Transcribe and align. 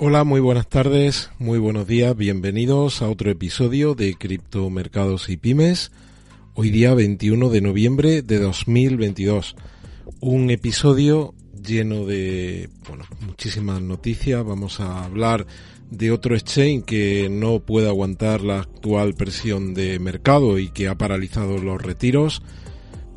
Hola, 0.00 0.22
muy 0.22 0.38
buenas 0.38 0.68
tardes, 0.68 1.28
muy 1.40 1.58
buenos 1.58 1.88
días, 1.88 2.16
bienvenidos 2.16 3.02
a 3.02 3.10
otro 3.10 3.32
episodio 3.32 3.96
de 3.96 4.14
Criptomercados 4.14 5.28
y 5.28 5.36
Pymes. 5.36 5.90
Hoy 6.54 6.70
día 6.70 6.94
21 6.94 7.50
de 7.50 7.60
noviembre 7.60 8.22
de 8.22 8.38
2022. 8.38 9.56
Un 10.20 10.50
episodio 10.50 11.34
lleno 11.66 12.06
de, 12.06 12.70
bueno, 12.88 13.06
muchísimas 13.26 13.82
noticias. 13.82 14.44
Vamos 14.44 14.78
a 14.78 15.04
hablar 15.04 15.48
de 15.90 16.12
otro 16.12 16.36
exchange 16.36 16.84
que 16.84 17.28
no 17.28 17.58
puede 17.58 17.88
aguantar 17.88 18.42
la 18.42 18.60
actual 18.60 19.14
presión 19.14 19.74
de 19.74 19.98
mercado 19.98 20.60
y 20.60 20.68
que 20.68 20.86
ha 20.86 20.94
paralizado 20.94 21.58
los 21.58 21.82
retiros. 21.82 22.40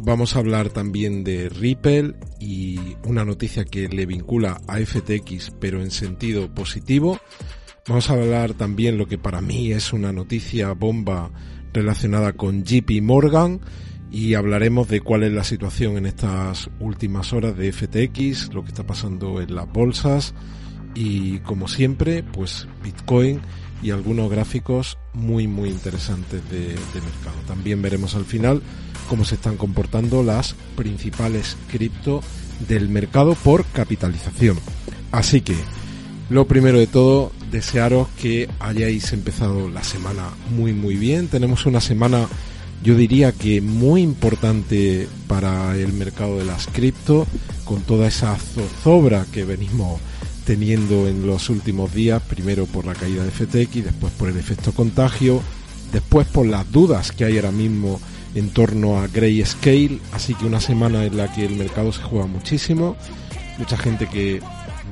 Vamos 0.04 0.36
a 0.36 0.40
hablar 0.40 0.70
también 0.70 1.24
de 1.24 1.48
Ripple 1.48 2.16
y 2.40 2.80
una 3.06 3.24
noticia 3.24 3.66
que 3.66 3.88
le 3.88 4.08
vincula 4.08 4.60
a 4.68 4.78
FTX 4.78 5.52
pero 5.60 5.80
en 5.80 5.92
sentido 5.92 6.52
positivo. 6.52 7.20
Vamos 7.88 8.10
a 8.10 8.14
hablar 8.14 8.56
también 8.56 8.98
lo 8.98 9.08
que 9.08 9.20
para 9.20 9.42
mí 9.42 9.72
es 9.72 9.94
una 9.94 10.12
noticia 10.12 10.74
bomba 10.74 11.30
relacionada 11.72 12.34
con 12.34 12.64
JP 12.64 13.00
Morgan 13.04 13.62
y 14.10 14.34
hablaremos 14.34 14.88
de 14.88 15.02
cuál 15.02 15.22
es 15.22 15.34
la 15.34 15.44
situación 15.44 15.98
en 15.98 16.08
estas 16.08 16.72
últimas 16.80 17.32
horas 17.32 17.56
de 17.56 17.72
FTX, 17.72 18.56
lo 18.56 18.64
que 18.64 18.70
está 18.70 18.84
pasando 18.84 19.40
en 19.40 19.54
las 19.54 19.72
bolsas 19.72 20.34
y 20.96 21.40
como 21.40 21.68
siempre 21.68 22.24
pues 22.24 22.68
Bitcoin 22.84 23.40
y 23.82 23.92
algunos 23.92 24.30
gráficos 24.30 24.98
muy 25.14 25.48
muy 25.48 25.70
interesantes 25.70 26.42
de, 26.50 26.76
mercado. 26.94 27.38
También 27.48 27.82
veremos 27.82 28.16
al 28.16 28.26
final 28.26 28.62
cómo 29.10 29.26
se 29.26 29.36
están 29.36 29.58
comportando 29.58 30.24
las 30.24 30.56
principales 30.76 31.58
cripto 31.72 32.22
del 32.68 32.90
mercado 32.90 33.36
por 33.36 33.66
capitalización. 33.66 34.60
Así 35.12 35.42
que, 35.42 35.56
lo 36.30 36.48
primero 36.48 36.80
de 36.80 36.88
todo, 36.88 37.32
desearos 37.52 38.08
que 38.22 38.50
hayáis 38.60 39.12
empezado 39.14 39.70
la 39.70 39.84
semana 39.84 40.30
muy 40.56 40.74
muy 40.74 40.96
bien. 40.96 41.28
Tenemos 41.28 41.66
una 41.66 41.82
semana, 41.82 42.28
yo 42.84 42.96
diría 42.96 43.32
que 43.32 43.62
muy 43.62 44.02
importante 44.02 45.08
para 45.28 45.76
el 45.76 45.92
mercado 45.94 46.38
de 46.38 46.46
las 46.46 46.68
cripto, 46.68 47.28
con 47.66 47.82
toda 47.82 48.08
esa 48.08 48.38
zozobra 48.38 49.26
que 49.32 49.44
venimos 49.44 50.00
teniendo 50.46 51.08
en 51.08 51.28
los 51.28 51.50
últimos 51.50 51.94
días, 51.94 52.22
primero 52.22 52.66
por 52.66 52.86
la 52.86 52.96
caída 52.96 53.24
de 53.24 53.32
FTX, 53.32 53.86
después 53.86 54.12
por 54.14 54.30
el 54.30 54.38
efecto 54.38 54.72
contagio, 54.72 55.42
después 55.92 56.28
por 56.28 56.46
las 56.46 56.72
dudas 56.72 57.12
que 57.12 57.26
hay 57.26 57.38
ahora 57.38 57.52
mismo 57.52 58.00
en 58.34 58.50
torno 58.50 59.00
a 59.00 59.08
Grayscale, 59.08 60.00
así 60.14 60.34
que 60.34 60.46
una 60.46 60.62
semana 60.62 61.04
en 61.06 61.18
la 61.18 61.32
que 61.32 61.46
el 61.46 61.56
mercado 61.56 61.92
se 61.92 62.02
juega 62.02 62.28
muchísimo, 62.28 62.96
mucha 63.58 63.78
gente 63.78 64.08
que 64.08 64.42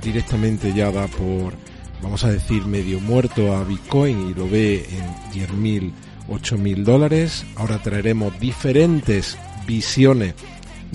directamente 0.03 0.73
ya 0.73 0.91
da 0.91 1.08
por, 1.08 1.53
vamos 2.02 2.23
a 2.23 2.31
decir, 2.31 2.66
medio 2.66 3.00
muerto 3.00 3.56
a 3.56 3.63
Bitcoin 3.63 4.30
y 4.30 4.34
lo 4.34 4.50
ve 4.50 4.86
en 4.91 5.41
10.000, 5.47 5.91
8.000 6.30 6.84
dólares. 6.84 7.45
Ahora 7.56 7.81
traeremos 7.81 8.38
diferentes 8.39 9.38
visiones 9.66 10.36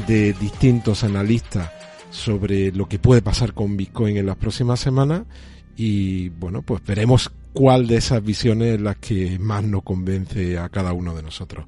de 0.07 0.33
distintos 0.35 1.05
analistas 1.05 1.71
sobre 2.15 2.71
lo 2.71 2.87
que 2.87 3.01
puede 3.01 3.23
pasar 3.23 3.55
con 3.55 3.77
Bitcoin 3.77 4.17
en 4.17 4.27
las 4.27 4.37
próximas 4.37 4.79
semanas 4.79 5.25
y 5.77 6.29
bueno, 6.29 6.63
pues 6.63 6.81
veremos 6.85 7.33
cuál 7.53 7.89
de 7.89 7.97
esas 7.97 8.23
visiones 8.23 8.77
es 8.77 8.81
la 8.81 8.95
que 8.95 9.37
más 9.41 9.65
nos 9.65 9.83
convence 9.83 10.57
a 10.57 10.69
cada 10.69 10.93
uno 10.93 11.15
de 11.15 11.25
nosotros. 11.25 11.67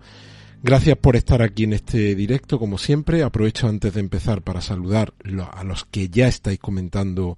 Gracias 0.62 0.96
por 0.98 1.16
estar 1.16 1.42
aquí 1.42 1.64
en 1.64 1.72
este 1.72 2.14
directo, 2.14 2.60
como 2.60 2.78
siempre. 2.78 3.24
Aprovecho 3.24 3.66
antes 3.66 3.94
de 3.94 4.00
empezar 4.00 4.42
para 4.42 4.60
saludar 4.60 5.12
a 5.52 5.64
los 5.64 5.84
que 5.84 6.08
ya 6.08 6.28
estáis 6.28 6.60
comentando 6.60 7.36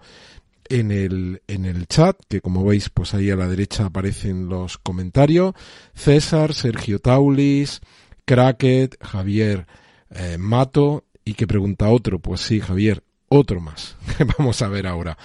en 0.69 0.93
el, 0.93 1.43
en 1.49 1.65
el 1.65 1.87
chat, 1.87 2.17
que 2.29 2.43
como 2.43 2.63
veis, 2.63 2.91
pues 2.91 3.15
ahí 3.15 3.31
a 3.31 3.37
la 3.37 3.49
derecha 3.49 3.87
aparecen 3.87 4.49
los 4.49 4.77
comentarios. 4.77 5.55
César, 5.95 6.53
Sergio 6.53 6.99
Taulis, 6.99 7.81
Cracket, 8.27 9.03
Javier 9.03 9.67
eh, 10.11 10.37
Mato, 10.39 11.05
y 11.29 11.35
que 11.35 11.47
pregunta 11.47 11.91
otro, 11.91 12.21
pues 12.21 12.41
sí, 12.41 12.59
Javier, 12.59 13.03
otro 13.29 13.61
más. 13.61 13.97
Vamos 14.39 14.63
a 14.63 14.69
ver 14.69 14.87
ahora. 14.87 15.19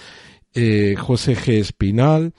Eh, 0.52 0.96
José 0.98 1.34
G. 1.34 1.60
Espinal, 1.60 2.34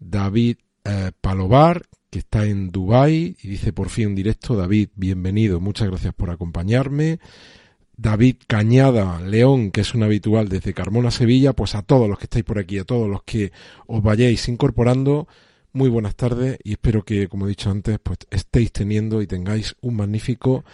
David 0.00 0.56
eh, 0.84 1.12
Palovar, 1.20 1.86
que 2.10 2.18
está 2.18 2.46
en 2.46 2.72
Dubai 2.72 3.36
y 3.40 3.48
dice 3.48 3.72
por 3.72 3.90
fin 3.90 4.16
directo, 4.16 4.56
David, 4.56 4.88
bienvenido, 4.96 5.60
muchas 5.60 5.88
gracias 5.88 6.14
por 6.14 6.30
acompañarme. 6.30 7.20
David 7.96 8.38
Cañada 8.48 9.20
León, 9.20 9.70
que 9.70 9.82
es 9.82 9.94
un 9.94 10.02
habitual 10.02 10.48
desde 10.48 10.74
Carmona, 10.74 11.12
Sevilla, 11.12 11.52
pues 11.52 11.76
a 11.76 11.82
todos 11.82 12.08
los 12.08 12.18
que 12.18 12.24
estáis 12.24 12.44
por 12.44 12.58
aquí, 12.58 12.80
a 12.80 12.84
todos 12.84 13.08
los 13.08 13.22
que 13.22 13.52
os 13.86 14.02
vayáis 14.02 14.48
incorporando, 14.48 15.28
muy 15.72 15.88
buenas 15.88 16.16
tardes 16.16 16.58
y 16.64 16.72
espero 16.72 17.04
que, 17.04 17.28
como 17.28 17.46
he 17.46 17.50
dicho 17.50 17.70
antes, 17.70 18.00
pues 18.02 18.18
estéis 18.30 18.72
teniendo 18.72 19.22
y 19.22 19.28
tengáis 19.28 19.76
un 19.80 19.94
magnífico 19.94 20.64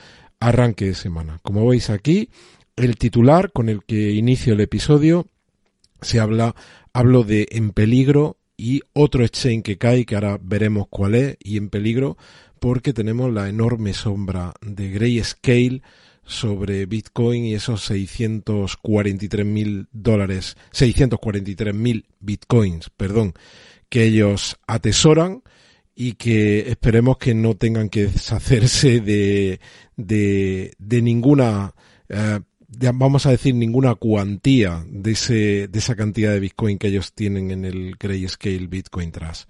arranque 0.49 0.87
de 0.87 0.95
semana. 0.95 1.39
Como 1.43 1.67
veis 1.67 1.91
aquí, 1.91 2.31
el 2.77 2.97
titular 2.97 3.53
con 3.53 3.69
el 3.69 3.85
que 3.85 4.13
inicio 4.13 4.55
el 4.55 4.61
episodio 4.61 5.27
se 6.01 6.21
habla, 6.21 6.55
hablo 6.93 7.25
de 7.25 7.49
en 7.53 7.71
peligro 7.71 8.39
y 8.57 8.83
otro 8.93 9.25
exchange 9.25 9.63
que 9.63 9.79
cae, 9.79 10.05
que 10.05 10.15
ahora 10.15 10.39
veremos 10.43 10.87
cuál 10.89 11.15
es, 11.15 11.37
y 11.41 11.57
en 11.57 11.69
peligro 11.69 12.17
porque 12.59 12.93
tenemos 12.93 13.33
la 13.33 13.49
enorme 13.49 13.93
sombra 13.93 14.55
de 14.61 14.91
Grayscale 14.91 15.83
sobre 16.25 16.87
Bitcoin 16.87 17.45
y 17.45 17.55
esos 17.55 17.83
643 17.83 19.45
mil 19.45 19.89
dólares, 19.91 20.57
643 20.71 21.75
mil 21.75 22.07
Bitcoins, 22.21 22.91
perdón, 22.91 23.35
que 23.89 24.05
ellos 24.05 24.57
atesoran 24.69 25.42
y 25.95 26.15
que 26.15 26.71
esperemos 26.71 27.19
que 27.19 27.35
no 27.35 27.55
tengan 27.57 27.89
que 27.89 28.07
deshacerse 28.07 29.01
de, 29.01 29.61
de, 29.97 30.73
de 30.79 31.03
ninguna 31.03 31.75
eh, 32.09 32.41
vamos 32.95 33.27
a 33.27 33.31
decir, 33.31 33.55
ninguna 33.55 33.95
cuantía 33.95 34.85
de, 34.89 35.13
ese, 35.13 35.69
de 35.69 35.79
esa 35.79 35.95
cantidad 35.95 36.33
de 36.33 36.41
Bitcoin 36.41 36.79
que 36.79 36.89
ellos 36.89 37.13
tienen 37.13 37.51
en 37.51 37.65
el 37.65 37.97
Grayscale 37.99 38.67
Bitcoin 38.67 39.13
Trust. 39.13 39.49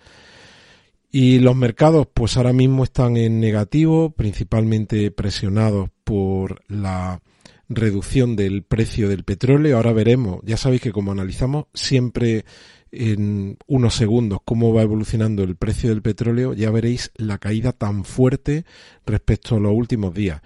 Y 1.10 1.40
los 1.40 1.54
mercados, 1.54 2.08
pues 2.12 2.36
ahora 2.36 2.52
mismo 2.52 2.84
están 2.84 3.16
en 3.16 3.38
negativo, 3.38 4.10
principalmente 4.10 5.10
presionados 5.10 5.90
por 6.04 6.62
la 6.68 7.20
reducción 7.68 8.34
del 8.34 8.62
precio 8.62 9.08
del 9.08 9.24
petróleo. 9.24 9.76
Ahora 9.76 9.92
veremos, 9.92 10.40
ya 10.44 10.56
sabéis 10.56 10.80
que 10.80 10.92
como 10.92 11.12
analizamos 11.12 11.66
siempre 11.74 12.44
en 12.92 13.56
unos 13.66 13.94
segundos 13.94 14.40
cómo 14.44 14.72
va 14.72 14.82
evolucionando 14.82 15.42
el 15.42 15.56
precio 15.56 15.88
del 15.90 16.02
petróleo, 16.02 16.52
ya 16.52 16.70
veréis 16.70 17.10
la 17.16 17.38
caída 17.38 17.72
tan 17.72 18.04
fuerte 18.04 18.64
respecto 19.06 19.56
a 19.56 19.60
los 19.60 19.72
últimos 19.72 20.14
días. 20.14 20.42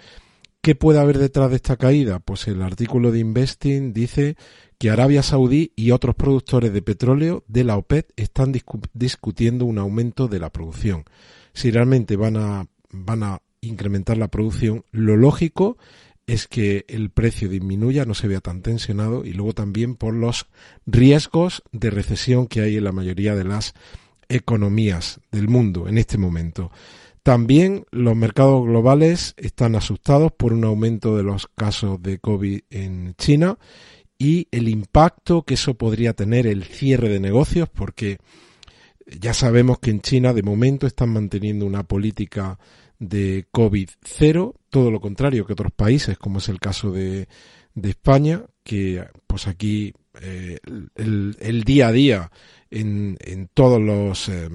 ¿Qué 0.63 0.75
puede 0.75 0.99
haber 0.99 1.19
detrás 1.19 1.51
de 1.51 1.57
esta 1.57 1.77
caída? 1.77 2.19
Pues 2.19 2.49
el 2.49 2.63
artículo 2.63 3.13
de 3.13 3.21
Investing 3.21 3.93
dice 3.93 4.37
que 4.79 4.91
Arabia 4.91 5.23
Saudí 5.23 5.73
y 5.77 5.91
otros 5.91 6.15
productores 6.15 6.73
de 6.73 6.83
petróleo 6.83 7.45
de 7.47 7.65
la 7.65 7.77
OPEP 7.77 8.11
están 8.17 8.53
discutiendo 8.93 9.65
un 9.65 9.79
aumento 9.79 10.29
de 10.29 10.41
la 10.41 10.51
producción. 10.51 11.05
Si 11.53 11.71
realmente 11.71 12.17
van 12.17 12.37
a, 12.37 12.67
van 12.91 13.23
a 13.23 13.43
incrementar 13.61 14.19
la 14.19 14.29
producción, 14.29 14.85
lo 14.91 15.17
lógico 15.17 15.79
es 16.27 16.49
que 16.49 16.85
el 16.89 17.11
precio 17.11 17.49
disminuya, 17.49 18.05
no 18.05 18.15
se 18.15 18.29
vea 18.29 18.41
tan 18.41 18.61
tensionado 18.61 19.25
y 19.25 19.33
luego 19.33 19.53
también 19.53 19.95
por 19.95 20.13
los 20.13 20.47
riesgos 20.85 21.63
de 21.73 21.91
recesión 21.91 22.49
que 22.49 22.63
hay 22.63 22.77
en 22.77 22.85
la 22.85 22.93
mayoría 22.93 23.35
de 23.37 23.45
las 23.45 23.75
economías 24.29 25.21
del 25.31 25.49
mundo 25.49 25.89
en 25.89 25.99
este 25.99 26.19
momento. 26.19 26.73
También 27.23 27.87
los 27.91 28.17
mercados 28.17 28.65
globales 28.65 29.35
están 29.37 29.75
asustados 29.77 30.33
por 30.33 30.53
un 30.53 30.65
aumento 30.65 31.17
de 31.17 31.23
los 31.23 31.49
casos 31.49 32.03
de 32.03 32.19
COVID 32.19 32.61
en 32.71 33.15
China 33.17 33.59
y 34.19 34.49
el 34.51 34.69
impacto 34.69 35.43
que 35.43 35.55
eso 35.55 35.75
podría 35.75 36.13
tener 36.13 36.47
el 36.47 36.65
cierre 36.65 37.09
de 37.09 37.21
negocios 37.21 37.69
porque 37.69 38.19
ya 39.07 39.35
sabemos 39.35 39.79
que 39.79 39.91
en 39.91 40.01
China 40.01 40.33
de 40.33 40.43
momento 40.43 40.87
están 40.87 41.11
manteniendo 41.11 41.67
una 41.67 41.85
política 41.85 42.59
de 42.99 43.47
COVID 43.51 43.89
cero, 44.03 44.55
todo 44.71 44.91
lo 44.91 45.01
contrario 45.01 45.47
que 45.47 45.53
otros 45.53 45.73
países, 45.73 46.19
como 46.19 46.39
es 46.39 46.49
el 46.49 46.59
caso 46.61 46.91
de, 46.91 47.29
de 47.75 47.91
España, 47.91 48.45
que 48.63 49.05
pues 49.27 49.47
aquí 49.47 49.93
eh, 50.21 50.59
el, 50.95 51.65
día 51.65 51.89
a 51.89 51.93
día 51.93 52.31
en, 52.71 53.17
en 53.21 53.49
todos 53.53 53.81
los, 53.81 54.29
eh, 54.29 54.49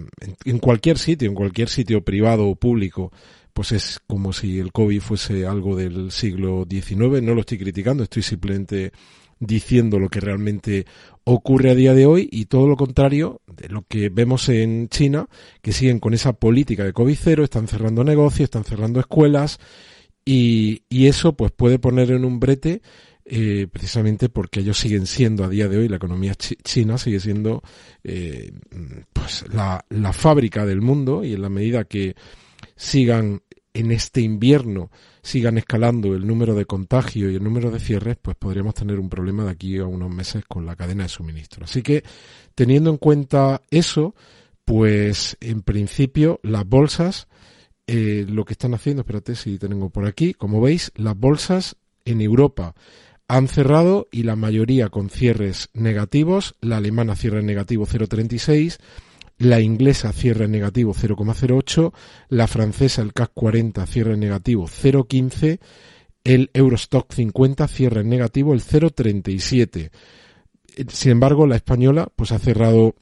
en, 0.43 0.59
cualquier 0.59 0.97
sitio, 0.97 1.29
en 1.29 1.35
cualquier 1.35 1.69
sitio 1.69 2.03
privado 2.03 2.47
o 2.47 2.55
público, 2.55 3.11
pues 3.53 3.71
es 3.71 3.99
como 4.07 4.33
si 4.33 4.59
el 4.59 4.71
COVID 4.71 5.01
fuese 5.01 5.45
algo 5.45 5.75
del 5.75 6.11
siglo 6.11 6.65
XIX. 6.69 7.21
No 7.21 7.35
lo 7.35 7.41
estoy 7.41 7.59
criticando, 7.59 8.03
estoy 8.03 8.23
simplemente 8.23 8.91
diciendo 9.41 9.99
lo 9.99 10.07
que 10.07 10.21
realmente 10.21 10.85
ocurre 11.25 11.71
a 11.71 11.75
día 11.75 11.93
de 11.93 12.05
hoy 12.05 12.29
y 12.31 12.45
todo 12.45 12.67
lo 12.67 12.77
contrario 12.77 13.41
de 13.47 13.67
lo 13.69 13.83
que 13.87 14.09
vemos 14.09 14.47
en 14.49 14.87
China, 14.87 15.27
que 15.61 15.73
siguen 15.73 15.99
con 15.99 16.13
esa 16.13 16.33
política 16.33 16.85
de 16.85 16.93
COVID 16.93 17.17
cero, 17.19 17.43
están 17.43 17.67
cerrando 17.67 18.03
negocios, 18.03 18.45
están 18.45 18.63
cerrando 18.63 18.99
escuelas 18.99 19.59
y, 20.23 20.83
y 20.89 21.07
eso 21.07 21.33
pues 21.33 21.51
puede 21.51 21.79
poner 21.79 22.11
en 22.11 22.23
un 22.23 22.39
brete 22.39 22.81
eh, 23.25 23.67
precisamente 23.71 24.29
porque 24.29 24.59
ellos 24.59 24.77
siguen 24.77 25.07
siendo 25.07 25.43
a 25.43 25.49
día 25.49 25.67
de 25.67 25.77
hoy, 25.77 25.87
la 25.87 25.97
economía 25.97 26.35
china 26.35 26.97
sigue 26.97 27.19
siendo 27.19 27.63
eh, 28.03 28.51
pues 29.11 29.45
la, 29.51 29.83
la 29.89 30.13
fábrica 30.13 30.65
del 30.65 30.81
mundo 30.81 31.23
y 31.23 31.33
en 31.33 31.41
la 31.41 31.49
medida 31.49 31.85
que 31.85 32.15
sigan 32.75 33.41
en 33.73 33.91
este 33.91 34.21
invierno 34.21 34.91
sigan 35.21 35.57
escalando 35.57 36.13
el 36.15 36.27
número 36.27 36.55
de 36.55 36.65
contagios 36.65 37.31
y 37.31 37.35
el 37.35 37.43
número 37.43 37.71
de 37.71 37.79
cierres, 37.79 38.17
pues 38.21 38.35
podríamos 38.37 38.73
tener 38.73 38.99
un 38.99 39.09
problema 39.09 39.45
de 39.45 39.51
aquí 39.51 39.77
a 39.77 39.85
unos 39.85 40.09
meses 40.09 40.43
con 40.47 40.65
la 40.65 40.75
cadena 40.75 41.03
de 41.03 41.09
suministro. 41.09 41.65
Así 41.65 41.81
que, 41.81 42.03
teniendo 42.55 42.89
en 42.89 42.97
cuenta 42.97 43.61
eso, 43.69 44.15
pues 44.65 45.37
en 45.39 45.61
principio 45.61 46.39
las 46.43 46.65
bolsas, 46.65 47.27
eh, 47.87 48.25
lo 48.27 48.45
que 48.45 48.53
están 48.53 48.73
haciendo, 48.73 49.01
espérate 49.01 49.35
si 49.35 49.57
tengo 49.57 49.89
por 49.89 50.05
aquí, 50.05 50.33
como 50.33 50.61
veis, 50.61 50.91
las 50.95 51.17
bolsas 51.17 51.75
en 52.05 52.21
Europa 52.21 52.75
han 53.27 53.47
cerrado 53.47 54.09
y 54.11 54.23
la 54.23 54.35
mayoría 54.35 54.89
con 54.89 55.09
cierres 55.09 55.69
negativos, 55.73 56.55
la 56.59 56.77
alemana 56.77 57.15
cierra 57.15 57.39
en 57.39 57.45
negativo 57.45 57.87
0,36, 57.87 58.77
la 59.41 59.59
inglesa 59.59 60.13
cierra 60.13 60.45
en 60.45 60.51
negativo 60.51 60.93
0,08, 60.93 61.91
la 62.29 62.47
francesa 62.47 63.01
el 63.01 63.13
CAC 63.13 63.31
40 63.33 63.85
cierra 63.87 64.13
en 64.13 64.19
negativo 64.19 64.67
0,15, 64.67 65.59
el 66.23 66.51
Eurostock 66.53 67.11
50 67.11 67.67
cierra 67.67 68.01
en 68.01 68.09
negativo 68.09 68.53
el 68.53 68.61
0,37. 68.61 69.89
Sin 70.89 71.11
embargo, 71.11 71.47
la 71.47 71.55
española 71.55 72.07
pues 72.15 72.31
ha 72.31 72.39
cerrado 72.39 72.95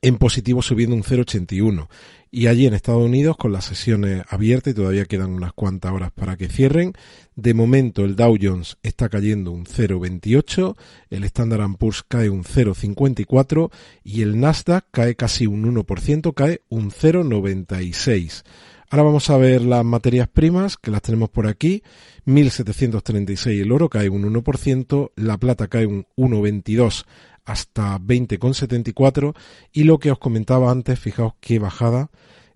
en 0.00 0.16
positivo 0.16 0.62
subiendo 0.62 0.96
un 0.96 1.02
0,81 1.02 1.88
y 2.34 2.46
allí 2.46 2.66
en 2.66 2.72
Estados 2.72 3.04
Unidos 3.04 3.36
con 3.36 3.52
las 3.52 3.66
sesiones 3.66 4.22
abiertas 4.30 4.72
y 4.72 4.76
todavía 4.76 5.04
quedan 5.04 5.32
unas 5.32 5.52
cuantas 5.52 5.92
horas 5.92 6.12
para 6.12 6.36
que 6.36 6.48
cierren. 6.48 6.94
De 7.36 7.52
momento 7.52 8.04
el 8.04 8.16
Dow 8.16 8.38
Jones 8.40 8.78
está 8.82 9.10
cayendo 9.10 9.50
un 9.50 9.66
0,28, 9.66 10.74
el 11.10 11.24
Standard 11.24 11.76
Poor's 11.76 12.02
cae 12.02 12.30
un 12.30 12.42
0,54 12.42 13.70
y 14.02 14.22
el 14.22 14.40
Nasdaq 14.40 14.86
cae 14.90 15.14
casi 15.14 15.46
un 15.46 15.74
1%, 15.74 16.32
cae 16.32 16.62
un 16.70 16.90
0,96. 16.90 18.44
Ahora 18.92 19.04
vamos 19.04 19.30
a 19.30 19.38
ver 19.38 19.62
las 19.62 19.84
materias 19.84 20.28
primas, 20.28 20.76
que 20.76 20.90
las 20.90 21.00
tenemos 21.00 21.30
por 21.30 21.46
aquí. 21.46 21.82
1736 22.26 23.62
el 23.62 23.72
oro 23.72 23.88
cae 23.88 24.10
un 24.10 24.22
1%, 24.30 25.12
la 25.16 25.38
plata 25.38 25.68
cae 25.68 25.86
un 25.86 26.06
1,22 26.16 27.04
hasta 27.44 27.98
20,74 27.98 29.34
y 29.72 29.84
lo 29.84 29.98
que 29.98 30.10
os 30.10 30.18
comentaba 30.18 30.70
antes, 30.70 30.98
fijaos 30.98 31.34
qué 31.40 31.58
bajada 31.58 32.10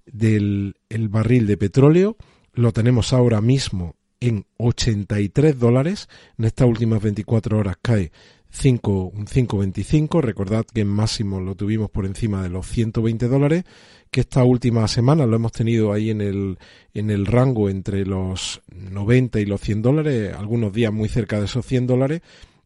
del 0.07 0.77
el 0.89 1.09
barril 1.09 1.47
de 1.47 1.57
petróleo, 1.57 2.17
lo 2.53 2.73
tenemos 2.73 3.13
ahora 3.13 3.41
mismo 3.41 3.97
en 4.21 4.47
83 4.59 5.59
dólares, 5.59 6.09
en 6.39 6.47
estas 6.47 6.69
últimas 6.69 7.03
24 7.03 7.59
horas 7.59 7.77
cae 7.83 8.13
5, 8.51 9.13
5,25, 9.13 10.21
recordad 10.23 10.65
que 10.65 10.81
en 10.81 10.89
máximo 10.89 11.41
lo 11.41 11.55
tuvimos 11.55 11.91
por 11.91 12.07
encima 12.07 12.43
de 12.43 12.49
los 12.49 12.67
120 12.67 13.29
dólares, 13.29 13.65
que 14.11 14.21
esta 14.21 14.45
última 14.45 14.89
semana 14.89 15.27
lo 15.27 15.37
hemos 15.37 15.53
tenido 15.53 15.93
ahí 15.93 16.11
en 16.11 16.23
el, 16.23 16.59
en 16.95 17.11
el 17.11 17.27
rango 17.27 17.69
entre 17.69 18.07
los 18.07 18.63
90 18.75 19.41
y 19.41 19.47
los 19.47 19.61
100 19.61 19.83
dólares, 19.83 20.35
algunos 20.35 20.73
días 20.73 20.93
muy 20.93 21.09
cerca 21.09 21.39
de 21.39 21.47
esos 21.47 21.67
100 21.67 21.87
dólares, 21.87 22.23